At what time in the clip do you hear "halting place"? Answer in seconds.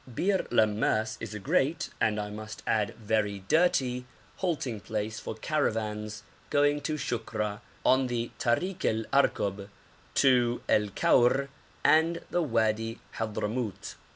4.37-5.19